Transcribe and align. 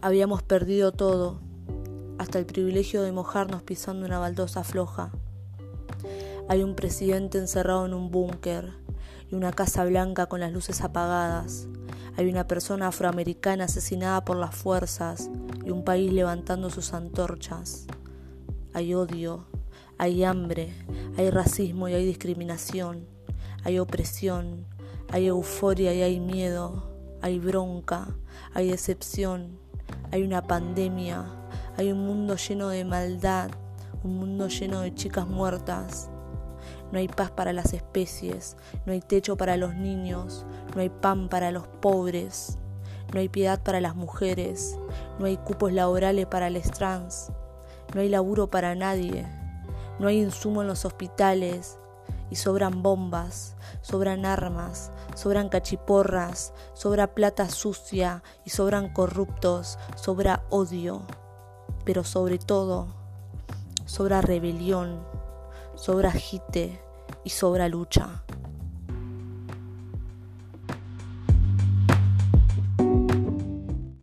Habíamos 0.00 0.42
perdido 0.42 0.92
todo, 0.92 1.40
hasta 2.18 2.38
el 2.38 2.46
privilegio 2.46 3.02
de 3.02 3.12
mojarnos 3.12 3.62
pisando 3.62 4.06
una 4.06 4.18
baldosa 4.18 4.64
floja. 4.64 5.10
Hay 6.48 6.62
un 6.62 6.74
presidente 6.74 7.38
encerrado 7.38 7.86
en 7.86 7.94
un 7.94 8.10
búnker 8.10 8.72
y 9.30 9.34
una 9.34 9.52
casa 9.52 9.84
blanca 9.84 10.26
con 10.26 10.40
las 10.40 10.52
luces 10.52 10.80
apagadas. 10.80 11.68
Hay 12.16 12.28
una 12.28 12.46
persona 12.46 12.88
afroamericana 12.88 13.64
asesinada 13.64 14.24
por 14.24 14.36
las 14.36 14.54
fuerzas 14.54 15.30
y 15.64 15.70
un 15.70 15.84
país 15.84 16.12
levantando 16.12 16.70
sus 16.70 16.92
antorchas. 16.92 17.86
Hay 18.72 18.94
odio, 18.94 19.46
hay 19.98 20.24
hambre, 20.24 20.74
hay 21.16 21.30
racismo 21.30 21.88
y 21.88 21.94
hay 21.94 22.06
discriminación, 22.06 23.06
hay 23.64 23.78
opresión, 23.78 24.66
hay 25.10 25.26
euforia 25.26 25.92
y 25.94 26.02
hay 26.02 26.20
miedo, 26.20 26.90
hay 27.22 27.38
bronca, 27.38 28.08
hay 28.54 28.70
decepción, 28.70 29.58
hay 30.12 30.22
una 30.22 30.42
pandemia, 30.42 31.24
hay 31.76 31.92
un 31.92 32.06
mundo 32.06 32.36
lleno 32.36 32.68
de 32.68 32.84
maldad, 32.84 33.50
un 34.02 34.16
mundo 34.18 34.48
lleno 34.48 34.80
de 34.80 34.94
chicas 34.94 35.26
muertas, 35.26 36.10
no 36.90 36.98
hay 36.98 37.08
paz 37.08 37.30
para 37.30 37.52
las 37.52 37.72
especies, 37.72 38.56
no 38.84 38.92
hay 38.92 39.00
techo 39.00 39.36
para 39.36 39.56
los 39.56 39.74
niños, 39.74 40.44
no 40.74 40.80
hay 40.80 40.88
pan 40.88 41.28
para 41.28 41.52
los 41.52 41.66
pobres, 41.66 42.58
no 43.12 43.20
hay 43.20 43.28
piedad 43.28 43.62
para 43.62 43.80
las 43.80 43.94
mujeres, 43.94 44.76
no 45.18 45.26
hay 45.26 45.36
cupos 45.36 45.72
laborales 45.72 46.26
para 46.26 46.50
los 46.50 46.70
trans, 46.70 47.30
no 47.94 48.00
hay 48.00 48.08
laburo 48.08 48.50
para 48.50 48.74
nadie, 48.74 49.26
no 49.98 50.08
hay 50.08 50.20
insumo 50.20 50.62
en 50.62 50.68
los 50.68 50.84
hospitales 50.84 51.78
y 52.30 52.36
sobran 52.36 52.82
bombas, 52.82 53.54
sobran 53.82 54.26
armas, 54.26 54.90
sobran 55.14 55.48
cachiporras, 55.48 56.52
sobra 56.72 57.14
plata 57.14 57.48
sucia 57.48 58.22
y 58.44 58.50
sobran 58.50 58.92
corruptos, 58.92 59.78
sobra 59.96 60.44
odio, 60.50 61.02
pero 61.84 62.04
sobre 62.04 62.38
todo 62.38 62.88
sobra 63.86 64.20
rebelión 64.20 65.00
sobra 65.80 66.10
agite 66.10 66.78
y 67.24 67.30
sobra 67.30 67.66
lucha. 67.66 68.22